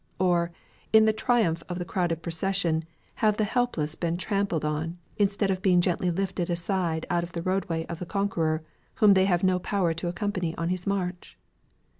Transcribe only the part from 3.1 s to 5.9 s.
have the helpless been trampled on, instead of being